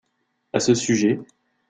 [0.51, 1.19] À ce sujet.